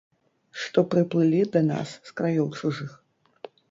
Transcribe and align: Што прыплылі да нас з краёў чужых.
Што 0.61 0.85
прыплылі 0.93 1.41
да 1.59 1.65
нас 1.69 1.95
з 2.11 2.19
краёў 2.19 2.53
чужых. 2.61 3.01